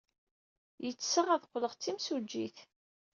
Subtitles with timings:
[0.85, 2.57] Ɣetseɣ ad qqleɣ d timsujjit.